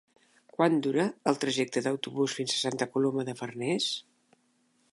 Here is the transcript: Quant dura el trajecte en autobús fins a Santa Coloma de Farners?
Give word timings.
Quant 0.53 0.77
dura 0.85 1.03
el 1.31 1.37
trajecte 1.43 1.83
en 1.85 1.89
autobús 1.91 2.33
fins 2.39 2.55
a 2.55 2.59
Santa 2.61 2.87
Coloma 2.95 3.27
de 3.29 3.37
Farners? 3.43 3.91